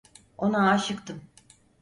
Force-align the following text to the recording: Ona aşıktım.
Ona 0.37 0.71
aşıktım. 0.71 1.21